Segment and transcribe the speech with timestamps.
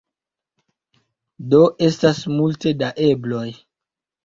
[1.51, 3.47] Do estas multe da ebloj.